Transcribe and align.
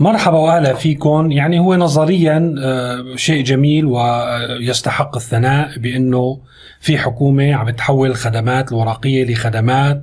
مرحبا 0.00 0.38
وأهلا 0.38 0.74
فيكم. 0.74 1.32
يعني 1.32 1.58
هو 1.58 1.76
نظريا 1.76 2.54
آه، 2.62 3.16
شيء 3.16 3.44
جميل 3.44 3.86
ويستحق 3.86 5.16
الثناء 5.16 5.78
بأنه 5.78 6.40
في 6.80 6.98
حكومة 6.98 7.54
عم 7.54 7.70
تحول 7.70 8.10
الخدمات 8.10 8.72
الورقية 8.72 9.24
لخدمات 9.24 10.02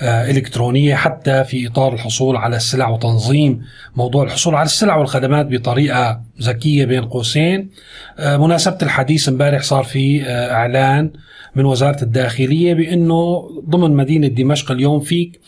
آه، 0.00 0.30
إلكترونية 0.30 0.94
حتى 0.94 1.44
في 1.44 1.66
إطار 1.66 1.94
الحصول 1.94 2.36
على 2.36 2.56
السلع 2.56 2.88
وتنظيم 2.88 3.62
موضوع 3.96 4.24
الحصول 4.24 4.54
على 4.54 4.66
السلع 4.66 4.96
والخدمات 4.96 5.46
بطريقة 5.46 6.20
ذكية 6.42 6.84
بين 6.84 7.04
قوسين. 7.04 7.70
آه، 8.18 8.36
مناسبة 8.36 8.78
الحديث 8.82 9.28
امبارح 9.28 9.62
صار 9.62 9.84
في 9.84 10.22
إعلان 10.30 11.10
من 11.56 11.64
وزارة 11.64 12.02
الداخلية 12.04 12.74
بأنه 12.74 13.48
ضمن 13.68 13.96
مدينة 13.96 14.26
دمشق 14.26 14.70
اليوم 14.70 15.00
فيك 15.00 15.40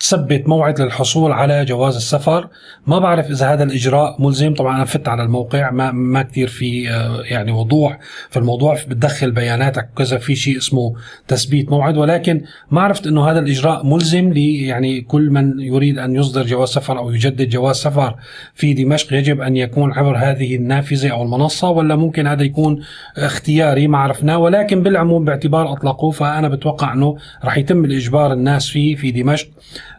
تثبت 0.00 0.48
موعد 0.48 0.80
للحصول 0.80 1.32
على 1.32 1.64
جواز 1.64 1.96
السفر. 1.96 2.48
ما 2.86 2.98
بعرف 2.98 3.30
إذا 3.30 3.52
هذا 3.52 3.64
الإجراء 3.64 4.22
ملزم. 4.22 4.54
طبعا 4.54 4.76
أنا 4.76 4.84
فت 4.84 5.08
على 5.08 5.22
الموقع 5.22 5.70
ما 5.70 5.92
ما 5.92 6.22
كثير 6.22 6.48
في 6.48 6.90
آه، 6.90 7.22
يعني 7.22 7.52
وضوح 7.52 7.98
في 8.30 8.36
الموضوع. 8.36 8.74
بتدخل 8.74 9.30
بياناتك 9.30 9.88
وكذا 9.92 10.18
في 10.18 10.36
شيء 10.36 10.58
اسمه 10.58 10.94
تثبيت 11.28 11.70
موعد. 11.70 11.96
ولكن 11.96 12.44
ما 12.70 12.80
عرفت 12.80 13.06
إنه 13.06 13.30
هذا 13.30 13.38
الإجراء 13.38 13.86
ملزم 13.86 14.32
لي. 14.32 14.66
يعني 14.66 15.00
كل 15.00 15.30
من 15.30 15.60
يريد 15.60 15.98
أن 15.98 16.14
يصدر 16.14 16.42
جواز 16.42 16.68
سفر 16.68 16.98
أو 16.98 17.10
يجدد 17.10 17.48
جواز 17.48 17.76
سفر 17.76 18.14
في 18.54 18.74
دمشق 18.74 19.12
يجب 19.12 19.40
أن 19.40 19.56
يكون 19.56 19.92
عبر 19.92 20.16
هذه 20.16 20.56
النافذة 20.56 21.08
أو 21.08 21.22
المنصة. 21.22 21.70
ولا 21.70 21.96
ممكن 21.96 22.26
هذا 22.26 22.42
يكون 22.42 22.82
اختياري 23.16 23.88
ما 23.88 23.98
عرفنا 23.98 24.36
ولكن 24.36 24.82
بالعموم 24.82 25.24
باعتبار 25.24 25.72
أطلقوه 25.72 26.10
فأنا 26.10 26.48
بتوقع 26.48 26.92
إنه 26.92 27.16
راح 27.44 27.58
يتم 27.58 27.84
الإجبار 27.84 28.32
الناس 28.32 28.68
فيه 28.68 28.96
في 28.96 29.10
دمشق. 29.10 29.48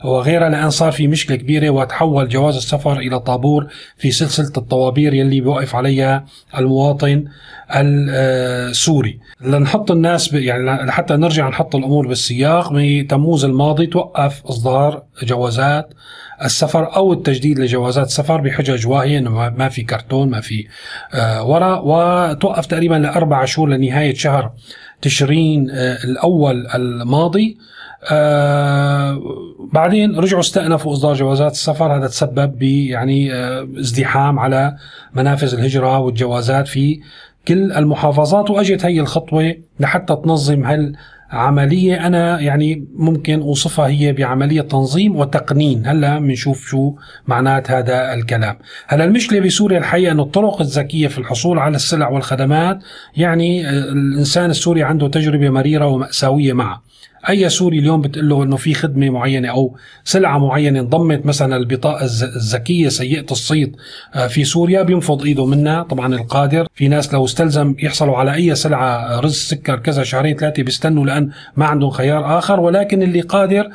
وغيرها 0.03 0.49
لأن 0.49 0.70
صار 0.70 0.91
في 0.91 1.08
مشكلة 1.08 1.38
كبيرة 1.38 1.70
وتحول 1.70 2.30
جواز 2.30 2.55
السفر 2.55 2.99
إلى 2.99 3.20
طابور 3.20 3.67
في 3.98 4.12
سلسلة 4.12 4.52
الطوابير 4.58 5.13
يلي 5.13 5.41
بيوقف 5.41 5.75
عليها 5.75 6.25
المواطن 6.58 7.25
السوري. 7.72 9.19
لنحط 9.41 9.91
الناس 9.91 10.33
يعني 10.33 10.86
لحتى 10.86 11.16
نرجع 11.16 11.50
نحط 11.50 11.75
الأمور 11.75 12.08
بالسياق 12.08 12.73
بتموز 12.73 13.45
الماضي 13.45 13.86
توقف 13.88 14.45
إصدار 14.45 15.03
جوازات 15.23 15.94
السفر 16.44 16.95
أو 16.95 17.13
التجديد 17.13 17.59
لجوازات 17.59 18.08
السفر 18.08 18.41
بحجج 18.41 18.88
واهية 18.88 19.17
إنه 19.17 19.50
ما 19.50 19.69
في 19.69 19.84
كرتون 19.84 20.30
ما 20.30 20.41
في 20.41 20.67
آه، 21.13 21.44
ورق 21.44 21.81
وتوقف 21.84 22.66
تقريبا 22.66 22.95
لأربع 22.95 23.45
شهور 23.45 23.69
لنهاية 23.69 24.13
شهر 24.13 24.52
تشرين 25.02 25.69
آه، 25.72 25.97
الأول 26.03 26.67
الماضي. 26.67 27.58
آه 28.11 29.22
بعدين 29.73 30.16
رجعوا 30.16 30.41
استأنفوا 30.41 30.94
إصدار 30.94 31.14
جوازات 31.14 31.52
السفر. 31.52 31.97
هذا 31.97 32.08
تسبب 32.08 32.59
ب 32.59 32.64
يعني 32.64 33.33
آه 33.33 33.67
ازدحام 33.80 34.39
على 34.39 34.75
منافذ 35.16 35.53
الهجرة 35.53 36.00
والجوازات 36.00 36.67
في 36.67 37.00
كل 37.47 37.72
المحافظات. 37.72 38.50
وأجت 38.50 38.86
هي 38.86 39.00
الخطوة 39.00 39.56
لحتى 39.80 40.16
تنظم 40.16 40.64
هال 40.64 40.95
عملية 41.31 42.08
أنا 42.08 42.39
يعني 42.39 42.88
ممكن 42.95 43.41
أوصفها 43.41 43.88
هي 43.88 44.13
بعملية 44.13 44.61
تنظيم 44.61 45.16
وتقنين. 45.16 45.88
هلأ 45.88 46.19
بنشوف 46.19 46.67
شو 46.67 46.95
معنات 47.27 47.72
هذا 47.72 48.13
الكلام. 48.13 48.58
هلأ 48.88 49.03
المشكلة 49.03 49.39
بسوريا 49.39 49.77
الحقيقة 49.77 50.11
أن 50.11 50.19
الطرق 50.19 50.61
الذكية 50.61 51.07
في 51.07 51.17
الحصول 51.17 51.59
على 51.59 51.75
السلع 51.75 52.09
والخدمات 52.09 52.80
يعني 53.17 53.67
آه، 53.67 53.72
الإنسان 53.72 54.50
السوري 54.50 54.83
عنده 54.83 55.07
تجربة 55.07 55.50
مريرة 55.50 55.88
ومأساوية 55.88 56.53
معه. 56.53 56.89
أي 57.30 57.50
سوري 57.50 57.80
اليوم 57.80 58.02
بتقول 58.02 58.30
له 58.30 58.44
إنه 58.44 58.56
في 58.56 58.73
خدمة 58.73 59.09
معينة 59.09 59.50
أو 59.50 59.75
سلعة 60.03 60.38
معينة 60.38 60.80
انضمت 60.80 61.25
مثلا 61.25 61.58
البطاقه 61.58 62.06
الذكية 62.06 62.89
سيئة 62.89 63.25
الصيت 63.31 63.75
آه، 64.16 64.28
في 64.28 64.44
سوريا 64.44 64.81
بينفض 64.84 65.23
إيده 65.23 65.45
منها. 65.45 65.84
طبعا 65.84 66.16
القادر 66.16 66.67
في 66.73 66.88
ناس 66.88 67.14
لو 67.14 67.25
استلزم 67.25 67.75
يحصلوا 67.80 68.17
على 68.17 68.34
أي 68.34 68.56
سلعة 68.56 69.20
رز 69.20 69.36
سكر 69.36 69.80
كذا 69.80 70.03
شهرين 70.03 70.35
ثلاثة 70.35 70.63
بيستنوا 70.63 71.06
لأن 71.06 71.29
ما 71.58 71.66
عندهم 71.66 71.90
خيار 71.90 72.38
آخر. 72.38 72.59
ولكن 72.59 73.03
اللي 73.03 73.22
قادر 73.22 73.69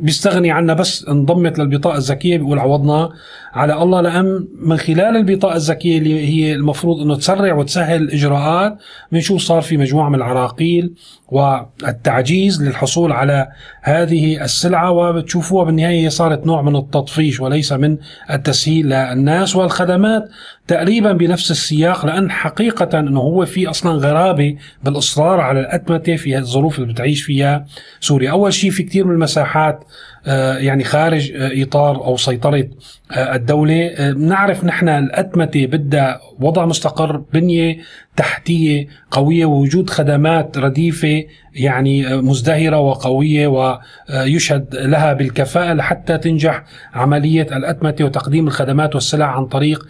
بيستغني 0.00 0.50
عنها 0.50 0.74
بس 0.74 1.04
انضمت 1.08 1.58
للبطاقة 1.58 1.96
الذكية 1.96 2.36
بيقول 2.38 2.58
عوضنا 2.58 3.10
على 3.52 3.82
الله. 3.82 4.00
لأن 4.00 4.46
من 4.62 4.76
خلال 4.76 5.16
البطاقة 5.16 5.56
الذكية 5.56 5.98
اللي 5.98 6.28
هي 6.28 6.54
المفروض 6.54 7.00
أنه 7.00 7.16
تسرع 7.16 7.54
وتسهل 7.54 8.02
الإجراءات 8.02 8.78
بنشوف 9.12 9.40
صار 9.42 9.62
في 9.62 9.76
مجموعة 9.76 10.08
من 10.08 10.14
العراقيل 10.14 10.94
والتعجيز 11.28 12.62
للحصول 12.62 13.12
على 13.12 13.48
هذه 13.82 14.44
السلعة 14.44 14.90
وبتشوفوها 14.90 15.64
بالنهاية 15.64 16.08
صارت 16.08 16.46
نوع 16.46 16.62
من 16.62 16.76
التطفيش 16.76 17.40
وليس 17.40 17.72
من 17.72 17.96
التسهيل 18.30 18.86
للناس. 18.86 19.56
والخدمات 19.56 20.28
تقريبا 20.68 21.12
بنفس 21.12 21.50
السياق 21.50 22.06
لأن 22.06 22.30
حقيقة 22.30 22.98
أنه 23.00 23.20
هو 23.20 23.46
في 23.46 23.70
أصلا 23.70 23.92
غرابة 23.92 24.56
بالإصرار 24.84 25.40
على 25.40 25.60
الأتمتة 25.60 26.16
في 26.16 26.38
الظروف 26.38 26.78
اللي 26.78 26.92
بتعيش 26.92 27.22
فيها 27.22 27.66
سوريا. 28.00 28.30
أول 28.30 28.52
شيء 28.52 28.70
في 28.70 28.82
كثير 28.82 29.04
من 29.04 29.14
المساحات 29.14 29.84
آه، 30.26 30.58
يعني 30.58 30.84
خارج 30.84 31.32
آه، 31.32 31.62
إطار 31.62 32.04
أو 32.04 32.16
سيطرة 32.16 32.68
آه، 33.12 33.34
الدولة. 33.34 34.10
نعرف 34.12 34.64
نحن 34.64 34.88
الأتمتة 34.88 35.66
بدها 35.66 36.20
وضع 36.40 36.66
مستقر 36.66 37.16
بنية 37.16 37.76
تحتية 38.16 38.86
قوية 39.10 39.44
ووجود 39.44 39.90
خدمات 39.90 40.58
رديفة 40.58 41.24
يعني 41.54 42.16
مزدهرة 42.16 42.78
وقوية 42.78 43.46
ويشهد 43.46 44.76
لها 44.76 45.12
بالكفاءة 45.12 45.72
لحتى 45.72 46.18
تنجح 46.18 46.64
عملية 46.94 47.42
الأتمتة 47.56 48.04
وتقديم 48.04 48.46
الخدمات 48.46 48.94
والسلع 48.94 49.26
عن 49.26 49.46
طريق 49.46 49.86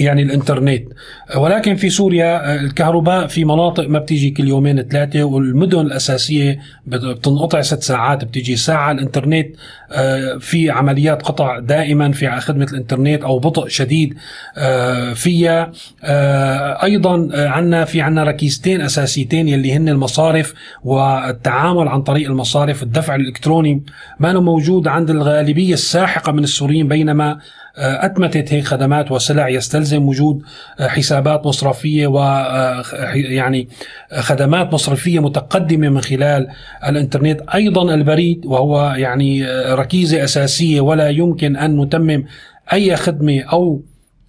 يعني 0.00 0.22
الإنترنت. 0.22 0.84
ولكن 1.36 1.74
في 1.74 1.90
سوريا 1.90 2.54
الكهرباء 2.60 3.26
في 3.26 3.44
مناطق 3.44 3.88
ما 3.88 3.98
بتيجي 3.98 4.30
كل 4.30 4.48
يومين 4.48 4.82
ثلاثة 4.82 5.24
والمدن 5.24 5.80
الأساسية 5.80 6.58
بتنقطع 6.86 7.60
ست 7.60 7.82
ساعات 7.82 8.24
بتيجي 8.24 8.56
ساعة. 8.56 8.92
الإنترنت 8.92 9.48
آه، 9.92 10.38
في 10.38 10.70
عمليات 10.70 11.22
قطع 11.22 11.58
دائما 11.58 12.12
في 12.12 12.40
خدمة 12.40 12.64
الإنترنت 12.64 13.22
أو 13.22 13.38
بطء 13.38 13.68
شديد 13.68 14.14
آه، 14.56 15.12
فيها. 15.12 15.72
آه، 16.04 16.84
أيضا 16.84 17.28
عندنا 17.34 17.84
في 17.84 18.00
عندنا 18.00 18.24
ركيزتين 18.24 18.80
أساسيتين 18.80 19.48
يلي 19.48 19.72
هن 19.72 19.88
المصارف 19.88 20.54
والتعامل 20.84 21.88
عن 21.88 22.02
طريق 22.02 22.28
المصارف 22.28 22.82
الدفع 22.82 23.14
الإلكتروني. 23.14 23.82
ما 24.20 24.40
موجود 24.40 24.88
عند 24.88 25.10
الغالبية 25.10 25.74
الساحقة 25.74 26.32
من 26.32 26.44
السوريين 26.44 26.88
بينما 26.88 27.38
أتمتت 27.76 28.52
هيك 28.52 28.64
خدمات 28.64 29.12
وسلع 29.12 29.48
يستلزم 29.48 30.08
وجود 30.08 30.42
حسابات 30.80 31.46
مصرفية 31.46 32.06
و 32.06 32.18
يعني 33.14 33.68
خدمات 34.18 34.74
مصرفية 34.74 35.20
متقدمة 35.20 35.88
من 35.88 36.00
خلال 36.00 36.48
الإنترنت. 36.88 37.40
أيضا 37.54 37.94
البريد 37.94 38.46
وهو 38.46 38.94
يعني 38.96 39.44
ركيزة 39.74 40.24
أساسية 40.24 40.80
ولا 40.80 41.08
يمكن 41.08 41.56
أن 41.56 41.80
نتمم 41.80 42.24
أي 42.72 42.96
خدمة 42.96 43.40
أو 43.52 43.82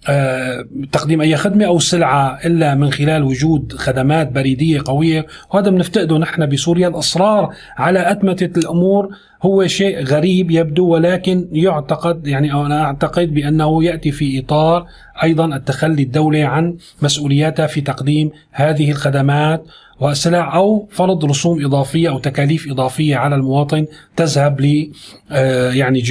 آه، 0.08 0.64
تقديم 0.92 1.20
أي 1.20 1.36
خدمة 1.36 1.64
أو 1.64 1.78
سلعة 1.78 2.38
إلا 2.46 2.74
من 2.74 2.92
خلال 2.92 3.22
وجود 3.22 3.72
خدمات 3.72 4.32
بريدية 4.32 4.80
قوية. 4.84 5.26
وهذا 5.54 5.70
بنفتقده 5.70 6.18
نحن 6.18 6.46
بسوريا. 6.46 6.88
الاصرار 6.88 7.54
على 7.76 8.10
أتمتة 8.10 8.58
الأمور 8.58 9.08
هو 9.44 9.66
شيء 9.66 10.04
غريب 10.04 10.50
يبدو 10.50 10.88
ولكن 10.88 11.48
يعتقد 11.52 12.26
يعني 12.26 12.52
أو 12.52 12.66
أنا 12.66 12.84
أعتقد 12.84 13.34
بأنه 13.34 13.84
يأتي 13.84 14.10
في 14.12 14.38
إطار 14.38 14.86
أيضا 15.22 15.56
التخلي 15.56 16.02
الدولي 16.02 16.42
عن 16.42 16.76
مسؤولياتها 17.02 17.66
في 17.66 17.80
تقديم 17.80 18.30
هذه 18.52 18.90
الخدمات 18.90 19.64
والسلع 20.00 20.56
أو 20.56 20.88
فرض 20.90 21.24
رسوم 21.24 21.64
إضافية 21.64 22.08
أو 22.08 22.18
تكاليف 22.18 22.70
إضافية 22.70 23.16
على 23.16 23.34
المواطن 23.34 23.86
تذهب 24.16 24.60
ل 24.60 24.90
آه، 25.30 25.72
يعني 25.72 26.02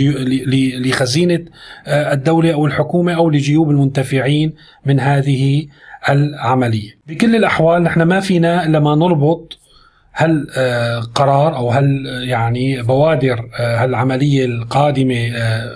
لخزينة 0.86 1.46
آه، 1.88 2.14
الدولة 2.14 2.54
أو 2.54 2.66
الحكومة 2.66 3.14
أو 3.14 3.30
لجيوب 3.30 3.72
المنتفعين 3.72 4.54
من 4.86 5.00
هذه 5.00 5.68
العملية. 6.10 6.90
بكل 7.08 7.36
الأحوال 7.36 7.84
نحن 7.84 8.02
ما 8.02 8.20
فينا 8.20 8.66
إلا 8.66 8.80
ما 8.80 8.96
نربط 8.96 9.60
هل 10.16 10.48
آه، 10.58 11.00
قرار 11.00 11.56
أو 11.56 11.72
هل 11.72 12.06
يعني 12.28 12.82
بوادر 12.82 13.50
هالعملية 13.56 14.46
القادمة 14.46 15.32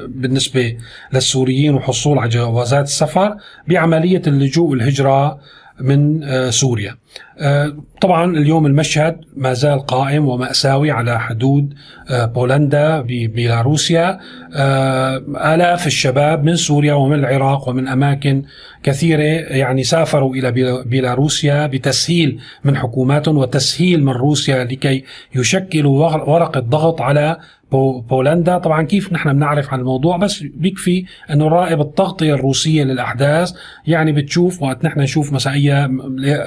بالنسبة 0.07 0.77
للسوريين 1.13 1.73
وحصول 1.73 2.19
على 2.19 2.29
جوازات 2.29 2.85
السفر 2.85 3.35
بعملية 3.67 4.21
اللجوء 4.27 4.69
والهجرة 4.69 5.39
من 5.81 6.21
سوريا. 6.51 6.95
آه، 7.39 7.75
طبعا 8.01 8.37
اليوم 8.37 8.65
المشهد 8.65 9.21
ما 9.35 9.53
زال 9.53 9.79
قائم 9.79 10.27
ومأساوي 10.27 10.91
على 10.91 11.19
حدود 11.19 11.73
آه، 12.09 12.25
بولندا 12.25 13.01
ببيلاروسيا 13.01 14.19
آه، 14.55 15.17
آلاف 15.55 15.87
الشباب 15.87 16.43
من 16.43 16.55
سوريا 16.55 16.93
ومن 16.93 17.19
العراق 17.19 17.69
ومن 17.69 17.87
أماكن 17.87 18.43
كثيرة 18.83 19.21
يعني 19.57 19.83
سافروا 19.83 20.35
إلى 20.35 20.51
بيلاروسيا 20.85 21.67
بتسهيل 21.67 22.39
من 22.63 22.77
حكوماتهم 22.77 23.37
وتسهيل 23.37 24.03
من 24.03 24.13
روسيا 24.13 24.63
لكي 24.63 25.03
يشكلوا 25.35 26.09
ورقة 26.09 26.59
ضغط 26.59 27.01
على 27.01 27.37
بولندا. 27.71 28.57
طبعا 28.57 28.83
كيف 28.83 29.13
نحن 29.13 29.33
بنعرف 29.33 29.73
عن 29.73 29.79
الموضوع؟ 29.79 30.17
بس 30.17 30.43
بيكفي 30.43 31.05
إنه 31.31 31.45
نراقب 31.45 31.81
التغطية 31.81 32.33
الروسية 32.33 32.83
للأحداث. 32.83 33.53
يعني 33.87 34.11
بتشوف 34.11 34.61
وقت 34.63 34.85
نحن 34.85 34.99
نشوف 34.99 35.47
اي 35.47 35.85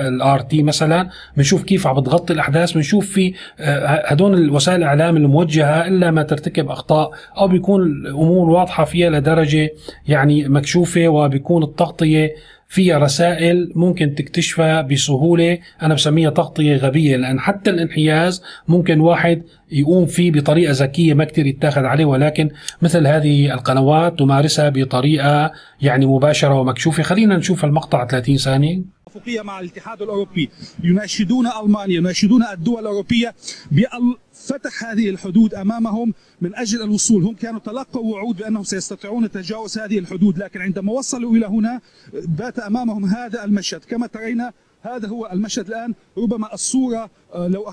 الآر 0.09 0.41
تي 0.41 0.63
مثلا 0.63 1.09
بنشوف 1.37 1.63
كيف 1.63 1.87
عم 1.87 2.01
بتغطي 2.01 2.33
الأحداث 2.33 2.73
بنشوف 2.73 3.07
في 3.07 3.35
آه، 3.61 4.13
هدول 4.13 4.35
الوسائل 4.35 4.79
الإعلام 4.79 5.17
الموجهة 5.17 5.87
إلا 5.87 6.11
ما 6.11 6.23
ترتكب 6.23 6.69
أخطاء 6.69 7.11
أو 7.39 7.49
بيكون 7.49 7.83
الأمور 7.83 8.51
واضحة 8.51 8.85
فيها 8.85 9.11
لدرجة 9.11 9.71
يعني 10.09 10.49
مكشوفة 10.49 11.09
وبيكون 11.09 11.63
التغطية 11.63 12.35
فيها 12.71 12.99
رسائل 12.99 13.73
ممكن 13.75 14.15
تكتشفها 14.15 14.83
بسهولة. 14.83 15.59
أنا 15.83 15.95
بسميها 15.95 16.31
تغطية 16.31 16.77
غبية 16.77 17.17
لأن 17.17 17.41
حتى 17.41 17.71
الانحياز 17.71 18.43
ممكن 18.69 19.01
واحد 19.01 19.43
يقوم 19.73 20.07
فيه 20.07 20.33
بطريقة 20.33 20.73
ذكية 20.73 21.15
ما 21.15 21.25
كثير 21.25 21.47
يتاخذ 21.47 21.85
عليه. 21.85 22.05
ولكن 22.05 22.51
مثل 22.83 23.07
هذه 23.07 23.55
القنوات 23.55 24.19
تمارسها 24.19 24.69
بطريقة 24.69 25.53
يعني 25.83 26.07
مباشرة 26.07 26.61
ومكشوفة. 26.61 27.03
خلينا 27.03 27.37
نشوف 27.37 27.65
المقطع 27.65 28.07
30 28.07 28.37
ثانية. 28.37 29.00
اتفاقيه 29.11 29.43
مع 29.43 29.61
الاتحاد 29.61 30.03
الأوروبي. 30.03 30.51
يناشدون 30.83 31.47
ألمانيا 31.47 31.97
يناشدون 31.97 32.43
الدول 32.43 32.81
الأوروبية 32.81 33.35
بفتح 33.71 34.85
هذه 34.85 35.11
الحدود 35.11 35.55
أمامهم 35.55 36.15
من 36.41 36.55
أجل 36.55 36.83
الوصول. 36.83 37.23
هم 37.25 37.35
كانوا 37.35 37.61
تلقوا 37.61 38.15
وعود 38.15 38.37
بأنهم 38.37 38.65
سيستطيعون 38.65 39.31
تجاوز 39.31 39.79
هذه 39.79 39.99
الحدود 39.99 40.39
لكن 40.39 40.61
عندما 40.61 40.93
وصلوا 40.93 41.37
إلى 41.37 41.47
هنا 41.47 41.81
بات 42.13 42.59
أمامهم 42.59 43.05
هذا 43.05 43.45
المشهد. 43.45 43.85
كما 43.85 44.07
ترين 44.07 44.51
هذا 44.83 45.09
هو 45.09 45.31
المشهد 45.33 45.67
الآن. 45.67 45.95
ربما 46.19 46.55
الصورة 46.55 47.11
آه، 47.35 47.47
لو 47.49 47.73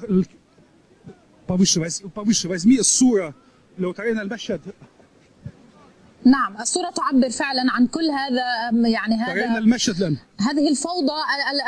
الصورة 2.80 3.33
لو 3.80 3.92
ترين 3.92 4.19
المشهد. 4.19 4.62
نعم 6.25 6.57
الصورة 6.62 6.90
تعبر 6.90 7.30
فعلا 7.30 7.72
عن 7.72 7.88
كل 7.88 8.06
هذا 8.19 8.44
يعني 8.90 9.16
هذا 9.16 9.57
المشهد 9.57 10.04
لن. 10.04 10.18
هذه 10.39 10.69
الفوضى 10.69 11.22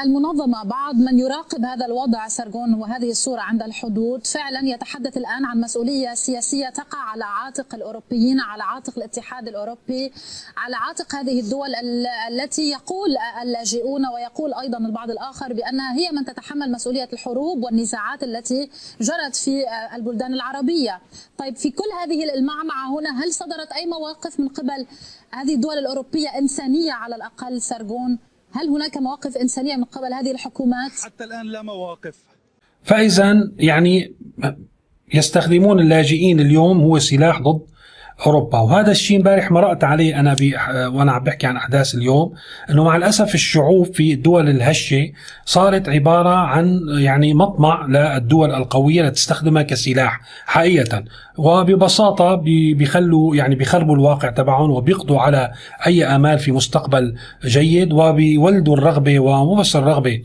المنظمة 0.03 0.63
بعض 0.63 0.95
من 0.95 1.19
يراقب 1.19 1.65
هذا 1.65 1.85
الوضع 1.85 2.27
سرغون 2.27 2.73
وهذه 2.73 3.11
الصورة 3.11 3.41
عند 3.41 3.63
الحدود 3.63 4.27
فعلا 4.27 4.59
يتحدث 4.63 5.17
الآن 5.17 5.45
عن 5.45 5.61
مسؤولية 5.61 6.13
سياسية 6.13 6.69
تقع 6.69 6.97
على 6.97 7.25
عاتق 7.25 7.75
الأوروبيين 7.75 8.39
على 8.39 8.63
عاتق 8.63 8.93
الاتحاد 8.97 9.47
الأوروبي 9.47 10.11
على 10.57 10.75
عاتق 10.75 11.15
هذه 11.15 11.39
الدول 11.39 11.75
التي 12.31 12.69
يقول 12.69 13.09
اللاجئون 13.41 14.07
ويقول 14.07 14.53
أيضا 14.53 14.77
البعض 14.77 15.09
الآخر 15.11 15.53
بأنها 15.53 15.93
هي 15.95 16.11
من 16.11 16.25
تتحمل 16.25 16.71
مسؤولية 16.71 17.09
الحروب 17.13 17.63
والنزاعات 17.63 18.23
التي 18.23 18.69
جرت 19.01 19.35
في 19.35 19.65
البلدان 19.95 20.33
العربية. 20.33 21.01
طيب 21.37 21.55
في 21.55 21.71
كل 21.71 21.89
هذه 22.03 22.33
المعمعة 22.33 22.99
هنا 22.99 23.23
هل 23.23 23.33
صدرت 23.33 23.71
أي 23.71 23.85
مواقف 23.85 24.39
من 24.39 24.47
قبل 24.47 24.85
هذه 25.31 25.55
الدول 25.55 25.77
الأوروبية 25.77 26.37
إنسانية 26.37 26.91
على 26.91 27.15
الأقل 27.15 27.61
سرغون 27.61 28.19
هل 28.51 28.67
هناك 28.69 28.97
مواقف 28.97 29.37
إنسانية 29.37 29.75
من 29.75 29.83
قبل 29.83 30.13
هذه 30.13 30.31
الحكومات؟ 30.31 30.91
حتى 31.03 31.23
الآن 31.23 31.45
لا 31.45 31.61
مواقف 31.61 32.15
فإذا 32.83 33.51
يعني 33.57 34.15
يستخدمون 35.13 35.79
اللاجئين 35.79 36.39
اليوم 36.39 36.81
هو 36.81 36.99
سلاح 36.99 37.41
ضد 37.41 37.61
أوروبا. 38.25 38.59
وهذا 38.59 38.91
الشيء 38.91 39.17
امبارح 39.17 39.51
مرقت 39.51 39.83
عليه 39.83 40.19
أنا 40.19 40.35
وأنا 40.87 41.11
عم 41.11 41.23
بحكي 41.23 41.47
عن 41.47 41.57
أحداث 41.57 41.95
اليوم 41.95 42.33
إنه 42.69 42.83
مع 42.83 42.95
الأسف 42.95 43.35
الشعوب 43.35 43.93
في 43.93 44.13
الدول 44.13 44.49
الهشة 44.49 45.11
صارت 45.45 45.89
عبارة 45.89 46.29
عن 46.29 46.79
يعني 46.97 47.33
مطمع 47.33 47.85
للدول 47.85 48.51
القوية 48.51 49.01
لتستخدمها 49.01 49.61
كسلاح 49.63 50.21
حقيقة. 50.45 51.03
وببساطة 51.37 52.35
بيخلوا 52.75 53.35
يعني 53.35 53.55
بيخربوا 53.55 53.95
الواقع 53.95 54.29
تبعهم 54.29 54.71
وبيقضوا 54.71 55.19
على 55.19 55.51
أي 55.87 56.05
آمال 56.05 56.39
في 56.39 56.51
مستقبل 56.51 57.15
جيد 57.45 57.93
وبيولدوا 57.93 58.77
الرغبة 58.77 59.19
ومو 59.19 59.55
بس 59.55 59.75
الرغبة 59.75 60.21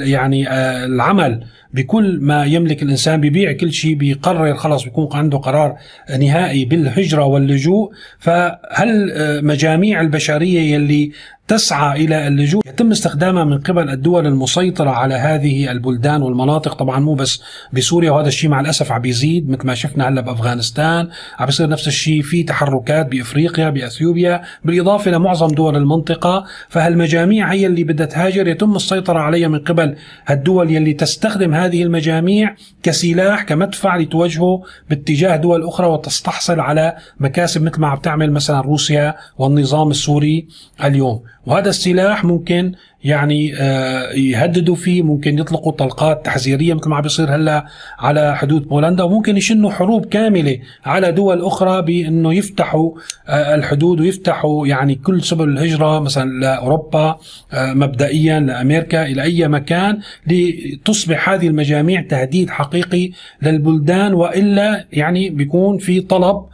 يعني 0.00 0.48
آه، 0.48 0.84
العمل 0.84 1.44
بكل 1.74 2.18
ما 2.20 2.44
يملك 2.44 2.82
الإنسان 2.82 3.20
بيبيع 3.20 3.52
كل 3.52 3.72
شيء 3.72 3.94
بيقرر 3.94 4.54
خلاص 4.54 4.84
بيكون 4.84 5.08
عنده 5.12 5.38
قرار 5.38 5.76
نهائي 6.20 6.64
بالهجرة 6.64 7.24
واللجوء. 7.24 7.92
فهل 8.18 9.10
آه، 9.12 9.40
مجاميع 9.40 10.00
البشرية 10.00 10.74
يلي 10.74 11.12
تسعى 11.50 12.04
إلى 12.04 12.28
اللجوء. 12.28 12.62
يتم 12.66 12.90
استخدامها 12.90 13.44
من 13.44 13.58
قبل 13.58 13.90
الدول 13.90 14.26
المسيطرة 14.26 14.90
على 14.90 15.14
هذه 15.14 15.70
البلدان 15.70 16.22
والمناطق. 16.22 16.74
طبعا 16.74 17.00
مو 17.00 17.14
بس 17.14 17.42
بسوريا 17.72 18.10
وهذا 18.10 18.28
الشيء 18.28 18.50
مع 18.50 18.60
الأسف 18.60 18.92
عم 18.92 19.00
بيزيد 19.00 19.50
مثل 19.50 19.66
ما 19.66 19.74
شفنا 19.74 20.08
هلأ 20.08 20.20
بأفغانستان. 20.20 21.08
عم 21.38 21.46
بيصير 21.46 21.68
نفس 21.68 21.88
الشيء 21.88 22.22
في 22.22 22.42
تحركات 22.42 23.06
بإفريقيا 23.06 23.70
بأثيوبيا 23.70 24.42
بالإضافة 24.64 25.10
لمعظم 25.10 25.48
دول 25.48 25.76
المنطقة. 25.76 26.44
فهالمجاميع 26.68 27.52
هي 27.52 27.66
اللي 27.66 27.84
بدها 27.84 28.06
تهاجر. 28.06 28.48
يتم 28.48 28.76
السيطرة 28.76 29.18
عليها 29.18 29.48
من 29.48 29.58
قبل 29.58 29.96
الدول 30.30 30.70
يلي 30.70 30.92
تستخدم 30.92 31.54
هذه 31.54 31.82
المجاميع 31.82 32.54
كسلاح 32.82 33.42
كمدفع 33.42 33.96
لتوجهه 33.96 34.62
باتجاه 34.90 35.36
دول 35.36 35.66
أخرى 35.66 35.86
وتستحصل 35.86 36.60
على 36.60 36.96
مكاسب 37.20 37.62
مثل 37.62 37.80
ما 37.80 37.88
عم 37.88 37.98
تعمل 37.98 38.32
مثلا 38.32 38.60
روسيا 38.60 39.14
والنظام 39.38 39.90
السوري 39.90 40.48
اليوم. 40.84 41.22
وهذا 41.50 41.68
السلاح 41.68 42.24
ممكن 42.24 42.72
يعني 43.04 43.54
آه، 43.56 44.12
يهددوا 44.12 44.74
فيه 44.74 45.02
ممكن 45.02 45.38
يطلقوا 45.38 45.72
طلقات 45.72 46.24
تحذيرية 46.26 46.74
مثل 46.74 46.88
ما 46.88 47.00
بيصير 47.00 47.34
هلأ 47.34 47.66
على 47.98 48.36
حدود 48.36 48.68
بولندا 48.68 49.02
وممكن 49.04 49.36
يشنوا 49.36 49.70
حروب 49.70 50.06
كاملة 50.06 50.58
على 50.84 51.12
دول 51.12 51.42
أخرى 51.42 51.82
بأنه 51.82 52.34
يفتحوا 52.34 52.92
آه، 53.28 53.54
الحدود 53.54 54.00
ويفتحوا 54.00 54.66
يعني 54.66 54.94
كل 54.94 55.22
سبل 55.22 55.48
الهجرة 55.48 56.00
مثلا 56.00 56.30
لأوروبا 56.40 57.18
آه، 57.52 57.72
مبدئيا 57.72 58.40
لأمريكا 58.40 59.06
إلى 59.06 59.22
أي 59.22 59.48
مكان 59.48 59.98
لتصبح 60.26 61.28
هذه 61.28 61.48
المجاميع 61.48 62.00
تهديد 62.00 62.50
حقيقي 62.50 63.10
للبلدان 63.42 64.14
وإلا 64.14 64.84
يعني 64.92 65.30
بيكون 65.30 65.78
في 65.78 66.00
طلب 66.00 66.44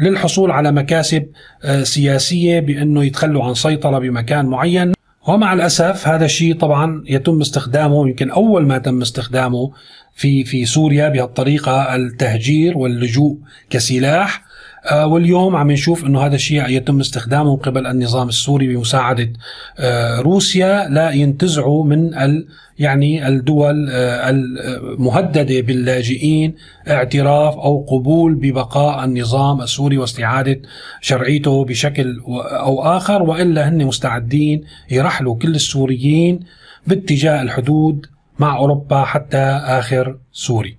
للحصول 0.00 0.50
على 0.50 0.72
مكاسب 0.72 1.26
آه، 1.64 1.82
سياسية 1.82 2.60
بأنه 2.60 3.04
يتخلوا 3.04 3.44
عن 3.44 3.54
سيطرة 3.54 3.98
بمكان 3.98 4.46
معين. 4.46 4.92
ومع 5.28 5.52
الأسف 5.52 6.08
هذا 6.08 6.24
الشيء 6.24 6.54
طبعا 6.54 7.02
يتم 7.06 7.40
استخدامه 7.40 8.08
يمكن 8.08 8.30
أول 8.30 8.66
ما 8.66 8.78
تم 8.78 9.02
استخدامه 9.02 9.72
في 10.14 10.44
في 10.44 10.64
سوريا 10.64 11.08
بهالطريقة 11.08 11.96
التهجير 11.96 12.78
واللجوء 12.78 13.38
كسلاح. 13.70 14.45
واليوم 14.92 15.56
عم 15.56 15.70
نشوف 15.70 16.04
إنه 16.04 16.26
هذا 16.26 16.34
الشيء 16.34 16.68
يتم 16.68 17.00
استخدامه 17.00 17.50
من 17.50 17.56
قبل 17.56 17.86
النظام 17.86 18.28
السوري 18.28 18.74
بمساعدة 18.74 19.32
آه، 19.78 20.20
روسيا 20.20 20.88
لا 20.88 21.10
ينتزعوا 21.10 21.84
من 21.84 22.14
ال 22.14 22.46
يعني 22.78 23.28
الدول 23.28 23.88
آه، 23.90 24.30
المهددة 24.30 25.60
باللاجئين 25.60 26.54
اعتراف 26.88 27.54
أو 27.54 27.86
قبول 27.88 28.34
ببقاء 28.34 29.04
النظام 29.04 29.60
السوري 29.62 29.98
واستعادة 29.98 30.60
شرعيته 31.00 31.64
بشكل 31.64 32.20
أو 32.50 32.82
آخر 32.82 33.22
وإلا 33.22 33.68
هن 33.68 33.84
مستعدين 33.84 34.64
يرحلوا 34.90 35.36
كل 35.36 35.54
السوريين 35.54 36.40
باتجاه 36.86 37.42
الحدود 37.42 38.06
مع 38.38 38.56
أوروبا 38.56 39.04
حتى 39.04 39.42
آخر 39.78 40.18
سوري. 40.32 40.76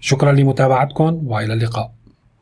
شكرا 0.00 0.32
لمتابعتكم 0.32 1.20
وإلى 1.26 1.52
اللقاء. 1.52 1.97